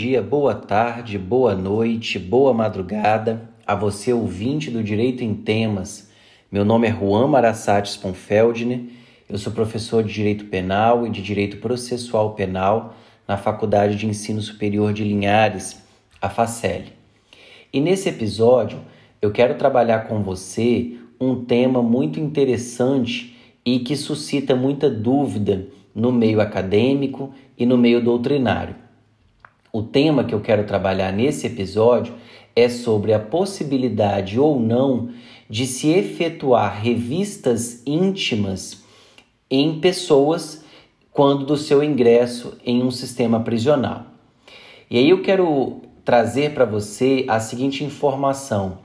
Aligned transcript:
Dia, 0.00 0.22
boa 0.22 0.54
tarde, 0.54 1.18
boa 1.18 1.56
noite, 1.56 2.20
boa 2.20 2.54
madrugada 2.54 3.50
a 3.66 3.74
você 3.74 4.12
ouvinte 4.12 4.70
do 4.70 4.80
Direito 4.80 5.24
em 5.24 5.34
Temas. 5.34 6.08
Meu 6.52 6.64
nome 6.64 6.86
é 6.86 6.92
Juan 6.92 7.26
Marassati 7.26 7.90
Sponfeldner, 7.90 8.82
eu 9.28 9.36
sou 9.38 9.52
professor 9.52 10.04
de 10.04 10.14
Direito 10.14 10.44
Penal 10.44 11.04
e 11.04 11.10
de 11.10 11.20
Direito 11.20 11.56
Processual 11.56 12.34
Penal 12.34 12.94
na 13.26 13.36
Faculdade 13.36 13.96
de 13.96 14.06
Ensino 14.06 14.40
Superior 14.40 14.92
de 14.92 15.02
Linhares, 15.02 15.82
a 16.22 16.30
FACEL. 16.30 16.82
E 17.72 17.80
nesse 17.80 18.08
episódio 18.08 18.78
eu 19.20 19.32
quero 19.32 19.56
trabalhar 19.56 20.06
com 20.06 20.22
você 20.22 20.96
um 21.20 21.44
tema 21.44 21.82
muito 21.82 22.20
interessante 22.20 23.36
e 23.66 23.80
que 23.80 23.96
suscita 23.96 24.54
muita 24.54 24.88
dúvida 24.88 25.66
no 25.92 26.12
meio 26.12 26.40
acadêmico 26.40 27.34
e 27.58 27.66
no 27.66 27.76
meio 27.76 28.00
doutrinário. 28.00 28.86
O 29.72 29.82
tema 29.82 30.24
que 30.24 30.34
eu 30.34 30.40
quero 30.40 30.64
trabalhar 30.64 31.12
nesse 31.12 31.46
episódio 31.46 32.14
é 32.56 32.68
sobre 32.68 33.12
a 33.12 33.18
possibilidade 33.18 34.40
ou 34.40 34.58
não 34.58 35.10
de 35.48 35.66
se 35.66 35.90
efetuar 35.90 36.82
revistas 36.82 37.82
íntimas 37.86 38.82
em 39.50 39.78
pessoas 39.78 40.64
quando 41.12 41.44
do 41.44 41.56
seu 41.56 41.82
ingresso 41.82 42.56
em 42.64 42.82
um 42.82 42.90
sistema 42.90 43.40
prisional. 43.40 44.06
E 44.90 44.96
aí 44.98 45.10
eu 45.10 45.20
quero 45.20 45.82
trazer 46.04 46.54
para 46.54 46.64
você 46.64 47.26
a 47.28 47.38
seguinte 47.38 47.84
informação. 47.84 48.78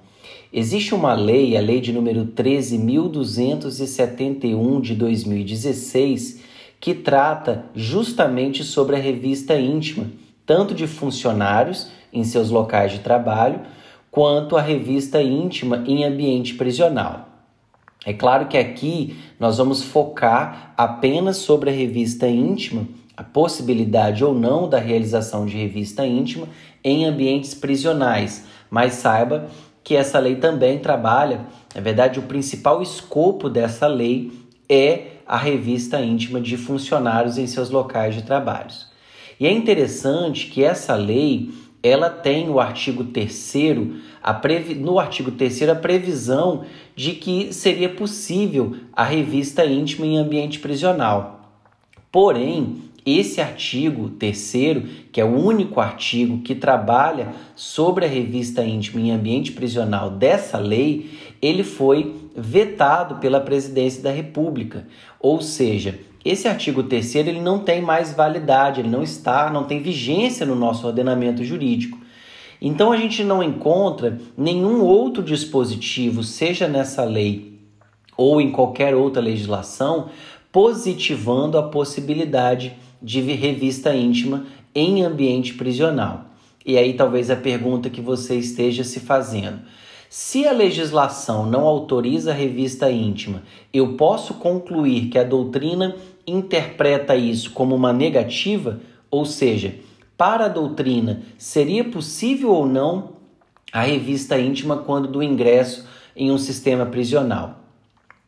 Existe 0.51 0.93
uma 0.93 1.13
lei, 1.13 1.55
a 1.55 1.61
lei 1.61 1.79
de 1.79 1.93
número 1.93 2.25
13.271 2.25 4.81
de 4.81 4.95
2016, 4.95 6.41
que 6.79 6.93
trata 6.93 7.65
justamente 7.73 8.63
sobre 8.63 8.97
a 8.97 8.99
revista 8.99 9.57
íntima 9.57 10.07
tanto 10.45 10.73
de 10.73 10.87
funcionários 10.87 11.89
em 12.11 12.23
seus 12.23 12.49
locais 12.49 12.91
de 12.91 12.99
trabalho, 12.99 13.61
quanto 14.11 14.55
a 14.55 14.61
revista 14.61 15.21
íntima 15.21 15.83
em 15.87 16.03
ambiente 16.03 16.53
prisional. 16.53 17.29
É 18.05 18.13
claro 18.13 18.47
que 18.47 18.57
aqui 18.57 19.17
nós 19.39 19.57
vamos 19.57 19.81
focar 19.81 20.73
apenas 20.77 21.37
sobre 21.37 21.69
a 21.69 21.73
revista 21.73 22.27
íntima, 22.27 22.85
a 23.15 23.23
possibilidade 23.23 24.23
ou 24.23 24.33
não 24.33 24.67
da 24.67 24.77
realização 24.77 25.45
de 25.45 25.57
revista 25.57 26.05
íntima 26.05 26.47
em 26.83 27.05
ambientes 27.05 27.53
prisionais, 27.53 28.45
mas 28.69 28.93
saiba 28.93 29.47
que 29.83 29.95
essa 29.95 30.19
lei 30.19 30.35
também 30.35 30.79
trabalha, 30.79 31.41
na 31.73 31.81
verdade, 31.81 32.19
o 32.19 32.23
principal 32.23 32.81
escopo 32.81 33.49
dessa 33.49 33.87
lei 33.87 34.31
é 34.69 35.13
a 35.25 35.37
revista 35.37 36.01
íntima 36.01 36.39
de 36.39 36.57
funcionários 36.57 37.37
em 37.37 37.47
seus 37.47 37.69
locais 37.69 38.15
de 38.15 38.23
trabalhos. 38.23 38.92
E 39.43 39.45
é 39.45 39.51
interessante 39.51 40.47
que 40.47 40.63
essa 40.63 40.95
lei 40.95 41.49
ela 41.83 42.09
tem 42.09 42.49
o 42.49 42.61
artigo 42.61 43.03
3 43.03 43.53
previ... 44.41 44.73
no 44.73 44.97
artigo 44.97 45.31
3 45.31 45.63
a 45.63 45.75
previsão 45.75 46.63
de 46.95 47.11
que 47.11 47.51
seria 47.51 47.89
possível 47.89 48.73
a 48.93 49.03
revista 49.03 49.65
íntima 49.65 50.05
em 50.05 50.17
ambiente 50.17 50.59
prisional. 50.59 51.59
Porém, 52.09 52.83
esse 53.05 53.41
artigo 53.41 54.11
3 54.11 54.53
que 55.11 55.19
é 55.19 55.25
o 55.25 55.35
único 55.35 55.81
artigo 55.81 56.39
que 56.39 56.55
trabalha 56.55 57.33
sobre 57.53 58.05
a 58.05 58.07
revista 58.07 58.63
íntima 58.63 59.01
em 59.01 59.11
ambiente 59.11 59.51
prisional 59.51 60.09
dessa 60.09 60.57
lei, 60.57 61.19
ele 61.41 61.65
foi 61.65 62.15
vetado 62.33 63.15
pela 63.15 63.41
presidência 63.41 64.01
da 64.01 64.09
República. 64.09 64.87
Ou 65.19 65.41
seja, 65.41 65.99
esse 66.23 66.47
artigo 66.47 66.83
3 66.83 67.15
ele 67.15 67.41
não 67.41 67.59
tem 67.59 67.81
mais 67.81 68.13
validade, 68.13 68.79
ele 68.79 68.89
não 68.89 69.03
está, 69.03 69.49
não 69.49 69.65
tem 69.65 69.81
vigência 69.81 70.45
no 70.45 70.55
nosso 70.55 70.87
ordenamento 70.87 71.43
jurídico. 71.43 71.99
Então 72.61 72.93
a 72.93 72.97
gente 72.97 73.23
não 73.23 73.43
encontra 73.43 74.17
nenhum 74.37 74.81
outro 74.81 75.21
dispositivo, 75.21 76.23
seja 76.23 76.67
nessa 76.67 77.03
lei 77.03 77.59
ou 78.15 78.39
em 78.39 78.51
qualquer 78.51 78.95
outra 78.95 79.21
legislação, 79.21 80.09
positivando 80.51 81.57
a 81.57 81.63
possibilidade 81.63 82.73
de 83.01 83.19
revista 83.19 83.93
íntima 83.93 84.45
em 84.73 85.03
ambiente 85.03 85.55
prisional. 85.55 86.25
E 86.65 86.77
aí 86.77 86.93
talvez 86.93 87.29
a 87.29 87.35
pergunta 87.35 87.89
que 87.89 87.99
você 87.99 88.35
esteja 88.35 88.85
se 88.85 89.01
fazendo: 89.01 89.59
se 90.09 90.47
a 90.47 90.51
legislação 90.51 91.45
não 91.45 91.67
autoriza 91.67 92.31
a 92.31 92.35
revista 92.35 92.89
íntima, 92.89 93.43
eu 93.73 93.97
posso 93.97 94.35
concluir 94.35 95.09
que 95.09 95.17
a 95.17 95.23
doutrina 95.23 95.95
interpreta 96.25 97.15
isso 97.15 97.51
como 97.51 97.75
uma 97.75 97.91
negativa, 97.93 98.79
ou 99.09 99.25
seja, 99.25 99.75
para 100.17 100.45
a 100.45 100.49
doutrina, 100.49 101.21
seria 101.37 101.83
possível 101.83 102.51
ou 102.51 102.65
não 102.65 103.13
a 103.71 103.81
revista 103.81 104.39
íntima 104.39 104.77
quando 104.77 105.07
do 105.07 105.23
ingresso 105.23 105.87
em 106.15 106.31
um 106.31 106.37
sistema 106.37 106.85
prisional? 106.85 107.59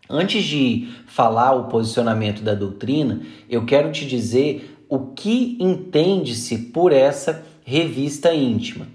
Antes 0.10 0.44
de 0.44 0.90
falar 1.08 1.54
o 1.54 1.66
posicionamento 1.66 2.42
da 2.44 2.54
doutrina, 2.54 3.22
eu 3.50 3.66
quero 3.66 3.92
te 3.92 4.06
dizer 4.06 4.78
o 4.88 5.00
que 5.00 5.58
entende-se 5.60 6.58
por 6.58 6.92
essa 6.92 7.44
revista 7.64 8.34
íntima. 8.34 8.88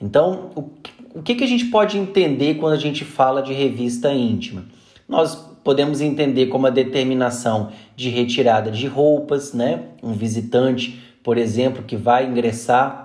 Então, 0.00 0.50
o 1.14 1.22
que 1.22 1.44
a 1.44 1.46
gente 1.46 1.66
pode 1.66 1.98
entender 1.98 2.54
quando 2.54 2.72
a 2.72 2.78
gente 2.78 3.04
fala 3.04 3.42
de 3.42 3.52
revista 3.52 4.12
íntima? 4.12 4.64
Nós 5.08 5.53
podemos 5.64 6.00
entender 6.00 6.46
como 6.46 6.66
a 6.66 6.70
determinação 6.70 7.72
de 7.96 8.10
retirada 8.10 8.70
de 8.70 8.86
roupas, 8.86 9.52
né? 9.52 9.84
Um 10.02 10.12
visitante, 10.12 11.02
por 11.22 11.38
exemplo, 11.38 11.82
que 11.82 11.96
vai 11.96 12.26
ingressar 12.26 13.02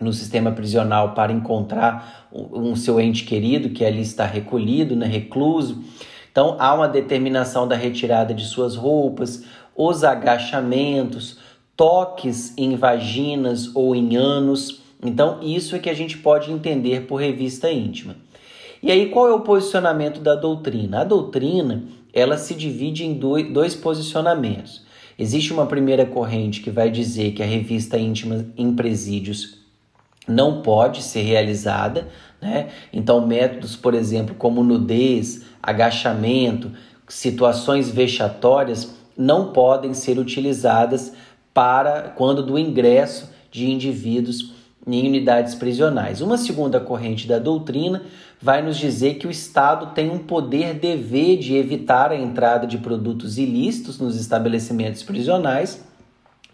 no 0.00 0.12
sistema 0.12 0.50
prisional 0.50 1.14
para 1.14 1.30
encontrar 1.30 2.26
um, 2.32 2.70
um 2.70 2.76
seu 2.76 2.98
ente 2.98 3.24
querido 3.24 3.68
que 3.70 3.84
ali 3.84 4.00
está 4.00 4.24
recolhido, 4.24 4.96
né, 4.96 5.06
recluso. 5.06 5.84
Então 6.32 6.56
há 6.58 6.72
uma 6.72 6.88
determinação 6.88 7.68
da 7.68 7.76
retirada 7.76 8.32
de 8.32 8.46
suas 8.46 8.76
roupas, 8.76 9.44
os 9.76 10.02
agachamentos, 10.02 11.38
toques 11.76 12.54
em 12.56 12.76
vaginas 12.76 13.70
ou 13.74 13.94
em 13.94 14.16
anos, 14.16 14.80
então, 15.02 15.38
isso 15.42 15.74
é 15.74 15.78
que 15.78 15.88
a 15.88 15.94
gente 15.94 16.18
pode 16.18 16.52
entender 16.52 17.06
por 17.06 17.16
revista 17.16 17.70
íntima. 17.70 18.16
E 18.82 18.90
aí, 18.90 19.10
qual 19.10 19.28
é 19.28 19.32
o 19.32 19.40
posicionamento 19.40 20.20
da 20.20 20.34
doutrina? 20.34 21.00
A 21.00 21.04
doutrina 21.04 21.84
ela 22.12 22.36
se 22.38 22.54
divide 22.54 23.04
em 23.04 23.14
dois 23.14 23.74
posicionamentos. 23.74 24.82
Existe 25.18 25.52
uma 25.52 25.66
primeira 25.66 26.06
corrente 26.06 26.62
que 26.62 26.70
vai 26.70 26.90
dizer 26.90 27.32
que 27.32 27.42
a 27.42 27.46
revista 27.46 27.98
íntima 27.98 28.46
em 28.56 28.74
presídios 28.74 29.58
não 30.26 30.62
pode 30.62 31.02
ser 31.02 31.22
realizada, 31.22 32.08
né? 32.40 32.70
Então, 32.92 33.26
métodos, 33.26 33.76
por 33.76 33.94
exemplo, 33.94 34.34
como 34.34 34.64
nudez, 34.64 35.44
agachamento, 35.62 36.72
situações 37.06 37.90
vexatórias 37.90 38.94
não 39.16 39.52
podem 39.52 39.92
ser 39.92 40.18
utilizadas 40.18 41.12
para 41.52 42.14
quando 42.16 42.42
do 42.42 42.58
ingresso 42.58 43.30
de 43.50 43.70
indivíduos 43.70 44.52
em 44.86 45.06
unidades 45.06 45.54
prisionais. 45.54 46.20
Uma 46.20 46.38
segunda 46.38 46.80
corrente 46.80 47.26
da 47.26 47.38
doutrina 47.38 48.02
vai 48.40 48.62
nos 48.62 48.78
dizer 48.78 49.14
que 49.14 49.26
o 49.26 49.30
Estado 49.30 49.94
tem 49.94 50.10
um 50.10 50.18
poder 50.18 50.74
dever 50.74 51.38
de 51.38 51.54
evitar 51.56 52.10
a 52.10 52.16
entrada 52.16 52.66
de 52.66 52.78
produtos 52.78 53.38
ilícitos 53.38 53.98
nos 53.98 54.18
estabelecimentos 54.18 55.02
prisionais, 55.02 55.84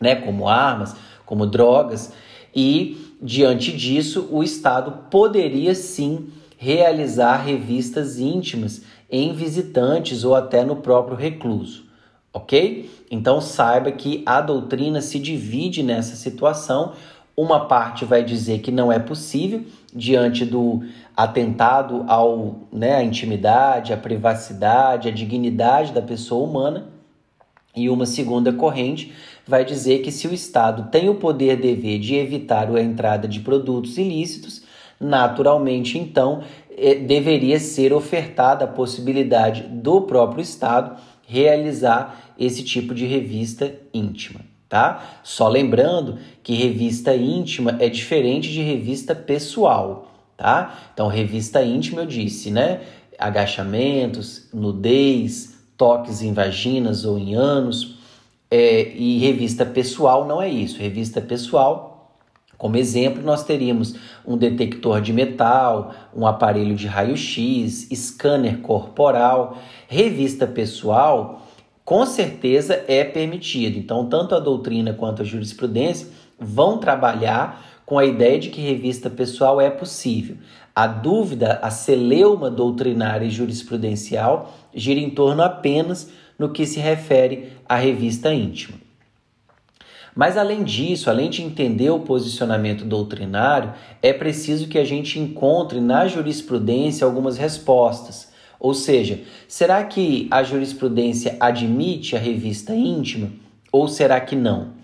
né, 0.01 0.17
como 0.17 0.49
armas, 0.49 0.97
como 1.25 1.47
drogas, 1.47 2.13
e 2.55 3.15
diante 3.23 3.73
disso 3.73 4.29
o 4.31 4.43
Estado 4.43 5.05
poderia 5.11 5.75
sim 5.75 6.29
realizar 6.59 7.37
revistas 7.37 8.19
íntimas 8.19 8.83
em 9.11 9.33
visitantes 9.33 10.25
ou 10.25 10.35
até 10.35 10.65
no 10.65 10.77
próprio 10.77 11.17
recluso, 11.17 11.85
ok? 12.33 12.91
Então 13.11 13.41
saiba 13.41 13.93
que 13.93 14.23
a 14.27 14.41
doutrina 14.41 15.01
se 15.01 15.19
divide 15.19 15.83
nessa 15.83 16.17
situação 16.17 16.95
uma 17.37 17.67
parte 17.67 18.05
vai 18.05 18.25
dizer 18.25 18.61
que 18.61 18.73
não 18.73 18.91
é 18.91 18.99
possível 18.99 19.63
diante 19.95 20.45
do 20.45 20.83
atentado 21.15 22.05
ao, 22.09 22.61
né, 22.73 22.97
à 22.97 23.05
intimidade, 23.05 23.93
à 23.93 23.97
privacidade, 23.97 25.09
à 25.09 25.11
dignidade 25.11 25.93
da 25.93 26.01
pessoa 26.01 26.49
humana. 26.49 26.89
E 27.75 27.91
uma 27.91 28.07
segunda 28.07 28.55
corrente 28.55 29.13
vai 29.47 29.63
dizer 29.63 29.99
que 29.99 30.11
se 30.11 30.27
o 30.27 30.33
Estado 30.33 30.91
tem 30.91 31.11
o 31.11 31.17
poder 31.17 31.57
dever 31.61 31.99
de 31.99 32.15
evitar 32.15 32.75
a 32.75 32.81
entrada 32.81 33.29
de 33.29 33.41
produtos 33.41 33.99
ilícitos, 33.99 34.63
naturalmente 34.99 35.99
então 35.99 36.43
eh, 36.75 36.95
deveria 36.95 37.61
ser 37.61 37.93
ofertada 37.93 38.65
a 38.65 38.69
possibilidade 38.69 39.65
do 39.65 40.01
próprio 40.01 40.41
Estado 40.41 40.99
realizar 41.27 42.33
esse 42.39 42.63
tipo 42.65 42.95
de 42.95 43.05
revista 43.05 43.75
íntima 43.93 44.41
tá? 44.69 45.21
Só 45.23 45.49
lembrando 45.49 46.19
que 46.43 46.55
revista 46.55 47.15
íntima 47.15 47.77
é 47.79 47.89
diferente 47.89 48.51
de 48.51 48.63
revista 48.63 49.15
pessoal, 49.15 50.11
tá? 50.37 50.91
Então, 50.93 51.09
revista 51.09 51.63
íntima 51.63 52.03
eu 52.03 52.07
disse, 52.07 52.51
né? 52.51 52.81
Agachamentos, 53.19 54.49
nudez, 54.53 55.57
toques 55.77 56.23
em 56.23 56.33
vaginas 56.33 57.05
ou 57.05 57.19
em 57.19 57.35
ânus. 57.35 57.97
É, 58.51 58.93
e 58.95 59.19
revista 59.19 59.65
pessoal 59.67 60.27
não 60.27 60.41
é 60.41 60.49
isso. 60.49 60.79
Revista 60.79 61.21
pessoal 61.21 61.97
Como 62.59 62.77
exemplo, 62.77 63.23
nós 63.23 63.45
teríamos 63.45 63.97
um 64.27 64.37
detector 64.37 65.01
de 65.01 65.13
metal, 65.13 65.95
um 66.15 66.27
aparelho 66.27 66.75
de 66.75 66.87
raio-x, 66.87 67.89
scanner 67.95 68.59
corporal, 68.59 69.59
revista 69.87 70.47
pessoal, 70.47 71.46
com 71.87 72.05
certeza 72.05 72.85
é 72.89 73.05
permitido. 73.05 73.79
Então, 73.79 74.09
tanto 74.09 74.35
a 74.35 74.41
doutrina 74.41 74.93
quanto 74.93 75.23
a 75.23 75.25
jurisprudência 75.25 76.09
vão 76.37 76.79
trabalhar 76.79 77.65
com 77.87 77.97
a 77.97 78.05
ideia 78.05 78.41
de 78.41 78.51
que 78.51 78.61
revista 78.61 79.09
pessoal 79.09 79.61
é 79.61 79.71
possível. 79.71 80.37
A 80.75 80.89
dúvida, 80.89 81.61
a 81.63 81.71
celeuma 81.71 82.51
doutrinária 82.51 83.25
e 83.25 83.31
jurisprudencial 83.31 84.53
gira 84.75 84.99
em 84.99 85.09
torno 85.09 85.43
apenas 85.43 86.11
no 86.37 86.49
que 86.49 86.67
se 86.67 86.81
refere 86.81 87.53
à 87.69 87.77
revista 87.77 88.35
íntima. 88.35 88.79
Mas 90.13 90.37
além 90.37 90.65
disso, 90.65 91.09
além 91.09 91.31
de 91.31 91.43
entender 91.43 91.91
o 91.91 92.01
posicionamento 92.01 92.85
doutrinário, 92.85 93.73
é 94.03 94.13
preciso 94.13 94.67
que 94.67 94.79
a 94.79 94.85
gente 94.85 95.21
encontre 95.21 95.81
na 95.81 96.09
jurisprudência 96.09 97.05
algumas 97.05 97.39
respostas. 97.39 98.35
Ou 98.59 98.75
seja, 98.75 99.21
será 99.47 99.85
que 99.85 100.27
a 100.31 100.43
jurisprudência 100.43 101.37
admite 101.39 102.17
a 102.17 102.19
revista 102.19 102.75
íntima 102.75 103.31
ou 103.71 103.87
será 103.87 104.21
que 104.21 104.35
não? 104.35 104.75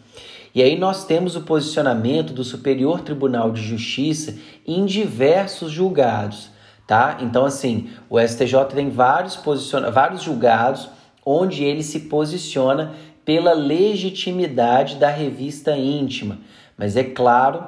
E 0.54 0.62
aí 0.62 0.78
nós 0.78 1.04
temos 1.04 1.34
o 1.34 1.42
posicionamento 1.42 2.32
do 2.32 2.44
Superior 2.44 3.00
Tribunal 3.00 3.50
de 3.50 3.62
Justiça 3.62 4.36
em 4.66 4.84
diversos 4.84 5.72
julgados, 5.72 6.50
tá? 6.86 7.18
Então 7.22 7.46
assim, 7.46 7.88
o 8.10 8.20
STJ 8.20 8.66
tem 8.74 8.90
vários 8.90 9.36
posiciona 9.36 9.90
vários 9.90 10.22
julgados 10.22 10.90
onde 11.24 11.64
ele 11.64 11.82
se 11.82 12.00
posiciona 12.00 12.92
pela 13.24 13.52
legitimidade 13.52 14.96
da 14.96 15.08
revista 15.08 15.76
íntima, 15.76 16.38
mas 16.76 16.96
é 16.96 17.04
claro 17.04 17.64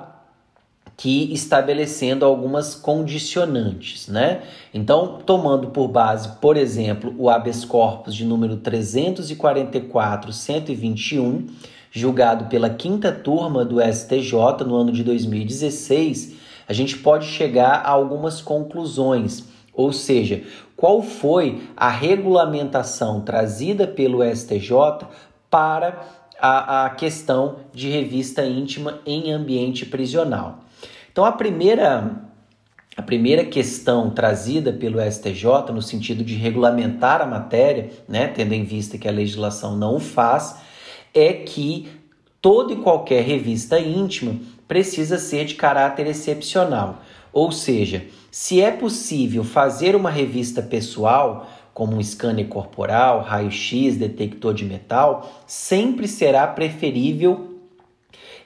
que 0.96 1.32
estabelecendo 1.32 2.24
algumas 2.24 2.74
condicionantes, 2.74 4.08
né? 4.08 4.42
Então, 4.72 5.18
tomando 5.26 5.66
por 5.68 5.88
base, 5.88 6.28
por 6.40 6.56
exemplo, 6.56 7.14
o 7.18 7.28
habeas 7.28 7.62
corpus 7.64 8.14
de 8.14 8.24
número 8.24 8.58
344-121, 8.58 11.48
julgado 11.90 12.44
pela 12.46 12.70
quinta 12.70 13.10
turma 13.10 13.64
do 13.64 13.80
STJ 13.80 14.64
no 14.64 14.76
ano 14.76 14.92
de 14.92 15.02
2016, 15.02 16.44
a 16.66 16.72
gente 16.72 16.96
pode 16.98 17.26
chegar 17.26 17.82
a 17.84 17.90
algumas 17.90 18.40
conclusões, 18.40 19.44
ou 19.72 19.92
seja, 19.92 20.44
qual 20.76 21.02
foi 21.02 21.62
a 21.76 21.90
regulamentação 21.90 23.20
trazida 23.20 23.86
pelo 23.86 24.24
STJ 24.24 25.06
para 25.50 26.04
a, 26.40 26.86
a 26.86 26.90
questão 26.90 27.56
de 27.72 27.88
revista 27.88 28.44
íntima 28.44 28.98
em 29.06 29.32
ambiente 29.32 29.86
prisional. 29.86 30.63
Então, 31.14 31.24
a 31.24 31.30
primeira, 31.30 32.10
a 32.96 33.00
primeira 33.00 33.44
questão 33.44 34.10
trazida 34.10 34.72
pelo 34.72 34.98
STJ, 35.00 35.72
no 35.72 35.80
sentido 35.80 36.24
de 36.24 36.34
regulamentar 36.34 37.20
a 37.22 37.24
matéria, 37.24 37.88
né, 38.08 38.26
tendo 38.26 38.52
em 38.52 38.64
vista 38.64 38.98
que 38.98 39.06
a 39.06 39.12
legislação 39.12 39.76
não 39.76 39.94
o 39.94 40.00
faz, 40.00 40.56
é 41.14 41.32
que 41.32 41.88
toda 42.42 42.72
e 42.72 42.78
qualquer 42.78 43.22
revista 43.22 43.78
íntima 43.78 44.40
precisa 44.66 45.16
ser 45.16 45.44
de 45.44 45.54
caráter 45.54 46.08
excepcional. 46.08 47.00
Ou 47.32 47.52
seja, 47.52 48.04
se 48.28 48.60
é 48.60 48.72
possível 48.72 49.44
fazer 49.44 49.94
uma 49.94 50.10
revista 50.10 50.60
pessoal, 50.62 51.48
como 51.72 51.94
um 51.94 52.02
scanner 52.02 52.48
corporal, 52.48 53.20
raio-x, 53.20 53.96
detector 53.96 54.52
de 54.52 54.64
metal, 54.64 55.44
sempre 55.46 56.08
será 56.08 56.44
preferível 56.48 57.60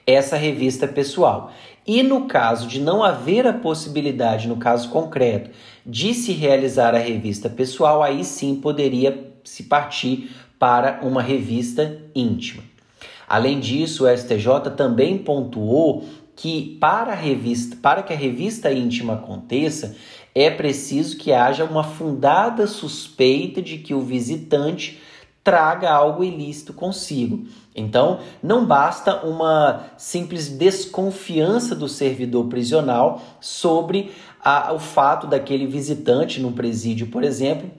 essa 0.05 0.35
revista 0.35 0.87
pessoal. 0.87 1.51
E 1.91 2.03
no 2.03 2.27
caso 2.27 2.67
de 2.67 2.79
não 2.79 3.01
haver 3.01 3.47
a 3.47 3.53
possibilidade, 3.53 4.47
no 4.47 4.57
caso 4.57 4.89
concreto, 4.89 5.49
de 5.83 6.13
se 6.13 6.33
realizar 6.33 6.93
a 6.93 6.99
revista 6.99 7.49
pessoal, 7.49 8.03
aí 8.03 8.23
sim 8.23 8.57
poderia 8.57 9.33
se 9.43 9.63
partir 9.63 10.29
para 10.59 10.99
uma 11.01 11.19
revista 11.19 11.99
íntima. 12.13 12.61
Além 13.27 13.59
disso, 13.59 14.05
o 14.05 14.07
STJ 14.15 14.69
também 14.77 15.17
pontuou 15.17 16.05
que 16.35 16.77
para 16.79 17.15
revista, 17.15 17.75
para 17.81 18.03
que 18.03 18.13
a 18.13 18.15
revista 18.15 18.71
íntima 18.71 19.15
aconteça, 19.15 19.95
é 20.35 20.51
preciso 20.51 21.17
que 21.17 21.33
haja 21.33 21.65
uma 21.65 21.83
fundada 21.83 22.67
suspeita 22.67 23.63
de 23.63 23.79
que 23.79 23.95
o 23.95 24.01
visitante 24.01 24.99
traga 25.43 25.91
algo 25.91 26.23
ilícito 26.23 26.73
consigo. 26.73 27.45
Então, 27.75 28.19
não 28.43 28.65
basta 28.65 29.25
uma 29.25 29.85
simples 29.97 30.49
desconfiança 30.49 31.75
do 31.75 31.87
servidor 31.87 32.47
prisional 32.47 33.21
sobre 33.39 34.11
a, 34.43 34.73
o 34.73 34.79
fato 34.79 35.27
daquele 35.27 35.65
visitante 35.65 36.41
no 36.41 36.51
presídio, 36.51 37.07
por 37.07 37.23
exemplo, 37.23 37.69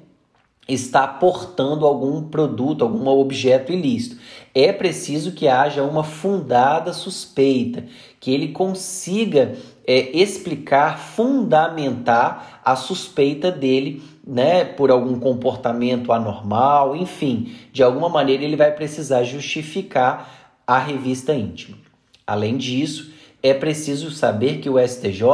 está 0.73 1.07
portando 1.07 1.87
algum 1.87 2.23
produto, 2.23 2.83
algum 2.83 3.07
objeto 3.09 3.73
ilícito. 3.73 4.21
É 4.55 4.73
preciso 4.73 5.33
que 5.33 5.49
haja 5.49 5.83
uma 5.83 6.05
fundada 6.05 6.93
suspeita, 6.93 7.85
que 8.19 8.33
ele 8.33 8.49
consiga 8.49 9.57
é, 9.87 10.17
explicar, 10.17 10.99
fundamentar 10.99 12.61
a 12.65 12.77
suspeita 12.77 13.51
dele, 13.51 14.03
né, 14.27 14.65
por 14.65 14.91
algum 14.91 15.19
comportamento 15.19 16.13
anormal, 16.13 16.95
enfim, 16.95 17.53
de 17.73 17.83
alguma 17.83 18.09
maneira 18.09 18.45
ele 18.45 18.57
vai 18.57 18.71
precisar 18.71 19.25
justificar 19.25 20.55
a 20.67 20.79
revista 20.79 21.35
íntima. 21.35 21.79
Além 22.27 22.57
disso, 22.57 23.11
é 23.43 23.53
preciso 23.55 24.11
saber 24.11 24.59
que 24.59 24.71
o 24.71 24.79
STJ 24.79 25.25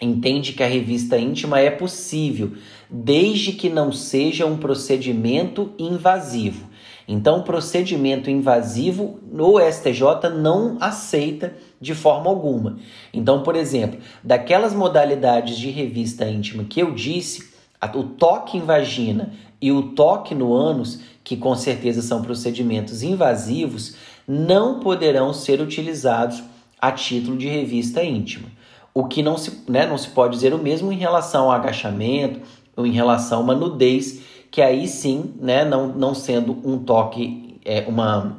entende 0.00 0.52
que 0.52 0.62
a 0.62 0.66
revista 0.66 1.18
íntima 1.18 1.60
é 1.60 1.70
possível, 1.70 2.52
desde 2.88 3.52
que 3.52 3.68
não 3.68 3.92
seja 3.92 4.46
um 4.46 4.56
procedimento 4.56 5.72
invasivo. 5.78 6.68
Então, 7.06 7.42
procedimento 7.42 8.30
invasivo 8.30 9.18
no 9.30 9.58
STJ 9.58 10.30
não 10.32 10.76
aceita 10.80 11.54
de 11.80 11.94
forma 11.94 12.30
alguma. 12.30 12.78
Então, 13.12 13.42
por 13.42 13.56
exemplo, 13.56 13.98
daquelas 14.22 14.72
modalidades 14.72 15.58
de 15.58 15.70
revista 15.70 16.28
íntima 16.28 16.64
que 16.64 16.80
eu 16.80 16.92
disse, 16.92 17.50
o 17.94 18.04
toque 18.04 18.56
em 18.56 18.60
vagina 18.60 19.32
e 19.60 19.72
o 19.72 19.90
toque 19.92 20.34
no 20.34 20.54
ânus, 20.54 21.00
que 21.24 21.36
com 21.36 21.54
certeza 21.54 22.00
são 22.00 22.22
procedimentos 22.22 23.02
invasivos, 23.02 23.96
não 24.26 24.80
poderão 24.80 25.32
ser 25.32 25.60
utilizados 25.60 26.42
a 26.80 26.92
título 26.92 27.36
de 27.36 27.48
revista 27.48 28.02
íntima. 28.02 28.48
O 29.00 29.04
que 29.04 29.22
não 29.22 29.38
se, 29.38 29.62
né, 29.66 29.86
não 29.86 29.96
se 29.96 30.10
pode 30.10 30.34
dizer 30.34 30.52
o 30.52 30.58
mesmo 30.58 30.92
em 30.92 30.96
relação 30.96 31.44
ao 31.44 31.52
agachamento 31.52 32.40
ou 32.76 32.86
em 32.86 32.92
relação 32.92 33.38
a 33.38 33.42
uma 33.42 33.54
nudez 33.54 34.20
que 34.50 34.60
aí 34.60 34.86
sim, 34.86 35.32
né, 35.40 35.64
não, 35.64 35.86
não 35.86 36.14
sendo 36.14 36.58
um 36.62 36.76
toque, 36.76 37.58
é, 37.64 37.86
uma, 37.88 38.36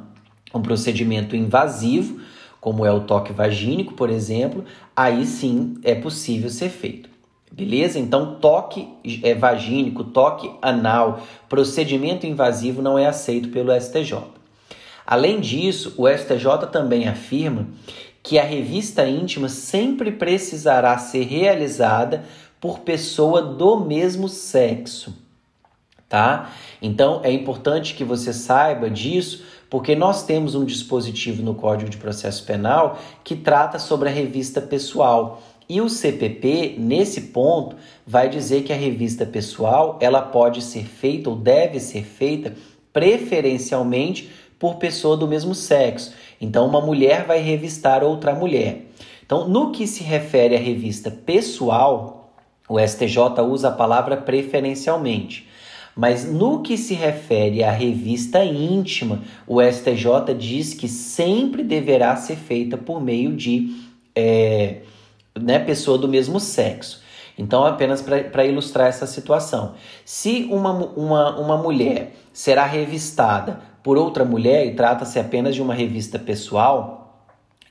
um 0.54 0.62
procedimento 0.62 1.34
invasivo, 1.34 2.20
como 2.60 2.86
é 2.86 2.92
o 2.92 3.00
toque 3.00 3.32
vagínico, 3.32 3.94
por 3.94 4.08
exemplo, 4.08 4.64
aí 4.94 5.26
sim 5.26 5.78
é 5.82 5.96
possível 5.96 6.48
ser 6.48 6.68
feito. 6.68 7.10
Beleza? 7.50 7.98
Então, 7.98 8.36
toque 8.36 8.88
é, 9.24 9.34
vagínico, 9.34 10.04
toque 10.04 10.48
anal, 10.62 11.22
procedimento 11.48 12.24
invasivo 12.24 12.80
não 12.80 12.96
é 12.96 13.06
aceito 13.06 13.48
pelo 13.48 13.72
STJ. 13.78 14.16
Além 15.04 15.40
disso, 15.40 15.92
o 15.98 16.08
STJ 16.08 16.68
também 16.70 17.08
afirma 17.08 17.66
que 18.22 18.38
a 18.38 18.44
revista 18.44 19.06
íntima 19.06 19.48
sempre 19.48 20.12
precisará 20.12 20.96
ser 20.98 21.24
realizada 21.24 22.24
por 22.60 22.80
pessoa 22.80 23.42
do 23.42 23.80
mesmo 23.80 24.28
sexo 24.28 25.22
tá? 26.12 26.52
Então 26.82 27.22
é 27.24 27.32
importante 27.32 27.94
que 27.94 28.04
você 28.04 28.34
saiba 28.34 28.90
disso, 28.90 29.44
porque 29.70 29.96
nós 29.96 30.26
temos 30.26 30.54
um 30.54 30.62
dispositivo 30.62 31.42
no 31.42 31.54
Código 31.54 31.88
de 31.88 31.96
Processo 31.96 32.44
Penal 32.44 32.98
que 33.24 33.34
trata 33.34 33.78
sobre 33.78 34.10
a 34.10 34.12
revista 34.12 34.60
pessoal. 34.60 35.42
E 35.66 35.80
o 35.80 35.88
CPP, 35.88 36.74
nesse 36.78 37.22
ponto, 37.22 37.76
vai 38.06 38.28
dizer 38.28 38.62
que 38.62 38.74
a 38.74 38.76
revista 38.76 39.24
pessoal 39.24 39.96
ela 40.02 40.20
pode 40.20 40.60
ser 40.60 40.84
feita 40.84 41.30
ou 41.30 41.36
deve 41.36 41.80
ser 41.80 42.04
feita 42.04 42.52
preferencialmente 42.92 44.30
por 44.62 44.76
pessoa 44.76 45.16
do 45.16 45.26
mesmo 45.26 45.56
sexo. 45.56 46.12
Então, 46.40 46.68
uma 46.68 46.80
mulher 46.80 47.24
vai 47.26 47.40
revistar 47.40 48.04
outra 48.04 48.32
mulher. 48.32 48.86
Então, 49.26 49.48
no 49.48 49.72
que 49.72 49.88
se 49.88 50.04
refere 50.04 50.54
à 50.54 50.58
revista 50.60 51.10
pessoal, 51.10 52.32
o 52.68 52.78
STJ 52.78 53.42
usa 53.44 53.70
a 53.70 53.72
palavra 53.72 54.16
preferencialmente. 54.16 55.48
Mas 55.96 56.24
no 56.24 56.62
que 56.62 56.78
se 56.78 56.94
refere 56.94 57.64
à 57.64 57.72
revista 57.72 58.44
íntima, 58.44 59.22
o 59.48 59.60
STJ 59.60 60.32
diz 60.38 60.74
que 60.74 60.86
sempre 60.86 61.64
deverá 61.64 62.14
ser 62.14 62.36
feita 62.36 62.78
por 62.78 63.02
meio 63.02 63.34
de 63.34 63.84
é, 64.14 64.82
né, 65.40 65.58
pessoa 65.58 65.98
do 65.98 66.06
mesmo 66.06 66.38
sexo. 66.38 67.02
Então, 67.36 67.66
apenas 67.66 68.00
para 68.00 68.44
ilustrar 68.44 68.86
essa 68.86 69.08
situação. 69.08 69.74
Se 70.04 70.46
uma, 70.52 70.70
uma, 70.72 71.40
uma 71.40 71.56
mulher 71.56 72.14
será 72.32 72.64
revistada 72.64 73.71
por 73.82 73.98
outra 73.98 74.24
mulher 74.24 74.66
e 74.66 74.74
trata-se 74.74 75.18
apenas 75.18 75.54
de 75.54 75.62
uma 75.62 75.74
revista 75.74 76.18
pessoal, 76.18 77.26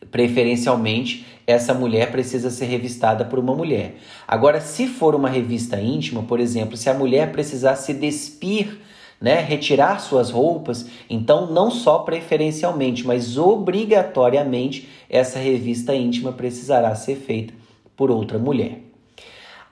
preferencialmente 0.09 1.25
essa 1.45 1.73
mulher 1.73 2.11
precisa 2.11 2.49
ser 2.49 2.65
revistada 2.65 3.25
por 3.25 3.39
uma 3.39 3.55
mulher. 3.55 3.95
Agora, 4.27 4.61
se 4.61 4.87
for 4.87 5.15
uma 5.15 5.29
revista 5.29 5.79
íntima, 5.79 6.23
por 6.23 6.39
exemplo, 6.39 6.77
se 6.77 6.89
a 6.89 6.93
mulher 6.93 7.31
precisar 7.31 7.75
se 7.75 7.93
despir, 7.93 8.79
né, 9.19 9.39
retirar 9.39 9.99
suas 9.99 10.31
roupas, 10.31 10.87
então 11.07 11.51
não 11.51 11.69
só 11.69 11.99
preferencialmente, 11.99 13.05
mas 13.05 13.37
obrigatoriamente 13.37 14.89
essa 15.07 15.37
revista 15.37 15.93
íntima 15.93 16.31
precisará 16.31 16.95
ser 16.95 17.15
feita 17.17 17.53
por 17.95 18.09
outra 18.09 18.39
mulher. 18.39 18.79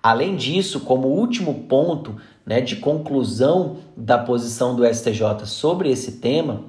Além 0.04 0.36
disso, 0.36 0.82
como 0.82 1.08
último 1.08 1.66
ponto 1.68 2.16
né, 2.50 2.62
de 2.62 2.78
conclusão 2.78 3.78
da 3.96 4.18
posição 4.18 4.76
do 4.76 4.84
STJ 4.84 5.46
sobre 5.46 5.92
esse 5.92 6.14
tema, 6.14 6.64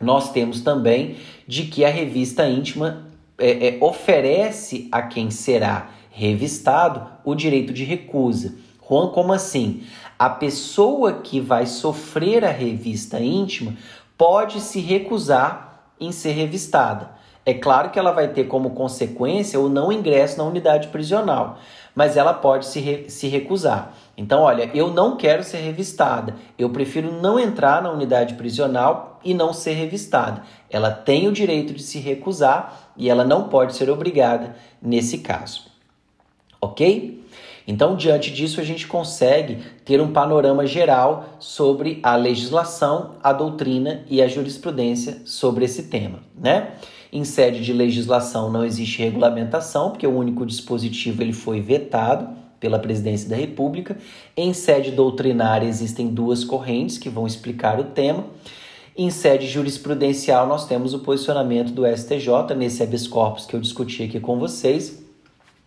nós 0.00 0.32
temos 0.32 0.60
também 0.60 1.18
de 1.46 1.66
que 1.66 1.84
a 1.84 1.88
revista 1.88 2.48
íntima 2.48 3.06
é, 3.38 3.68
é, 3.68 3.78
oferece 3.80 4.88
a 4.90 5.02
quem 5.02 5.30
será 5.30 5.90
revistado 6.10 7.06
o 7.24 7.32
direito 7.32 7.72
de 7.72 7.84
recusa. 7.84 8.56
Juan, 8.88 9.10
como 9.10 9.32
assim? 9.32 9.84
A 10.18 10.28
pessoa 10.28 11.12
que 11.12 11.38
vai 11.38 11.64
sofrer 11.66 12.44
a 12.44 12.50
revista 12.50 13.20
íntima 13.20 13.76
pode 14.18 14.60
se 14.60 14.80
recusar 14.80 15.92
em 16.00 16.10
ser 16.10 16.32
revistada. 16.32 17.12
É 17.46 17.54
claro 17.54 17.90
que 17.90 18.00
ela 18.00 18.10
vai 18.10 18.28
ter 18.28 18.44
como 18.44 18.70
consequência 18.70 19.60
o 19.60 19.68
não 19.68 19.92
ingresso 19.92 20.38
na 20.38 20.44
unidade 20.44 20.88
prisional, 20.88 21.58
mas 21.94 22.16
ela 22.16 22.34
pode 22.34 22.66
se, 22.66 22.80
re 22.80 23.08
se 23.08 23.28
recusar. 23.28 23.94
Então, 24.16 24.42
olha, 24.42 24.70
eu 24.74 24.92
não 24.92 25.16
quero 25.16 25.42
ser 25.42 25.58
revistada, 25.58 26.34
eu 26.58 26.70
prefiro 26.70 27.12
não 27.12 27.38
entrar 27.38 27.82
na 27.82 27.90
unidade 27.90 28.34
prisional 28.34 29.20
e 29.24 29.34
não 29.34 29.52
ser 29.52 29.72
revistada. 29.72 30.42
Ela 30.70 30.90
tem 30.90 31.28
o 31.28 31.32
direito 31.32 31.72
de 31.72 31.82
se 31.82 31.98
recusar 31.98 32.92
e 32.96 33.08
ela 33.08 33.24
não 33.24 33.48
pode 33.48 33.74
ser 33.74 33.90
obrigada 33.90 34.56
nesse 34.80 35.18
caso. 35.18 35.72
Ok? 36.60 37.24
Então, 37.66 37.96
diante 37.96 38.30
disso, 38.30 38.60
a 38.60 38.64
gente 38.64 38.86
consegue 38.86 39.56
ter 39.84 40.00
um 40.00 40.12
panorama 40.12 40.66
geral 40.66 41.24
sobre 41.38 41.98
a 42.02 42.14
legislação, 42.14 43.12
a 43.22 43.32
doutrina 43.32 44.04
e 44.08 44.20
a 44.20 44.28
jurisprudência 44.28 45.22
sobre 45.24 45.64
esse 45.64 45.84
tema, 45.84 46.20
né? 46.38 46.72
Em 47.14 47.22
sede 47.22 47.62
de 47.62 47.72
legislação 47.72 48.50
não 48.50 48.64
existe 48.64 48.98
regulamentação, 48.98 49.90
porque 49.90 50.04
o 50.04 50.18
único 50.18 50.44
dispositivo 50.44 51.22
ele 51.22 51.32
foi 51.32 51.60
vetado 51.60 52.28
pela 52.58 52.76
Presidência 52.76 53.28
da 53.28 53.36
República. 53.36 53.96
Em 54.36 54.52
sede 54.52 54.90
doutrinária 54.90 55.64
existem 55.64 56.08
duas 56.08 56.42
correntes 56.42 56.98
que 56.98 57.08
vão 57.08 57.24
explicar 57.24 57.78
o 57.78 57.84
tema. 57.84 58.24
Em 58.98 59.10
sede 59.10 59.46
jurisprudencial 59.46 60.48
nós 60.48 60.66
temos 60.66 60.92
o 60.92 60.98
posicionamento 60.98 61.70
do 61.70 61.86
STJ 61.86 62.52
nesse 62.56 62.82
habeas 62.82 63.06
corpus 63.06 63.46
que 63.46 63.54
eu 63.54 63.60
discuti 63.60 64.02
aqui 64.02 64.18
com 64.18 64.36
vocês, 64.40 65.00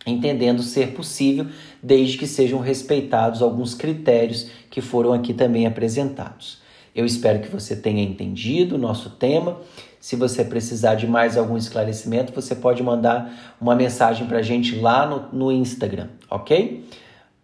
entendendo 0.06 0.62
ser 0.62 0.92
possível 0.92 1.46
desde 1.82 2.18
que 2.18 2.26
sejam 2.26 2.60
respeitados 2.60 3.40
alguns 3.40 3.72
critérios 3.72 4.50
que 4.68 4.82
foram 4.82 5.14
aqui 5.14 5.32
também 5.32 5.66
apresentados. 5.66 6.58
Eu 6.94 7.06
espero 7.06 7.40
que 7.40 7.48
você 7.48 7.76
tenha 7.76 8.02
entendido 8.02 8.74
o 8.74 8.78
nosso 8.78 9.10
tema. 9.10 9.56
Se 10.00 10.16
você 10.16 10.44
precisar 10.44 10.94
de 10.94 11.06
mais 11.06 11.36
algum 11.36 11.56
esclarecimento, 11.56 12.32
você 12.32 12.54
pode 12.54 12.82
mandar 12.82 13.56
uma 13.60 13.74
mensagem 13.74 14.26
para 14.26 14.38
a 14.38 14.42
gente 14.42 14.78
lá 14.78 15.06
no, 15.06 15.28
no 15.32 15.52
Instagram, 15.52 16.08
ok? 16.30 16.88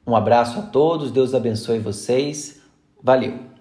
Um 0.07 0.15
abraço 0.15 0.59
a 0.59 0.63
todos, 0.63 1.11
Deus 1.11 1.35
abençoe 1.35 1.79
vocês. 1.79 2.61
Valeu! 3.03 3.54